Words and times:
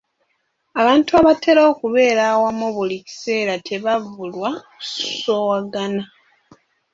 Abantu 0.81 1.11
abatera 1.19 1.61
okubeera 1.71 2.21
awamu 2.33 2.67
buli 2.75 2.97
kiseera 3.07 3.53
tebabulwa 3.67 4.49
kusoowagana. 4.75 6.03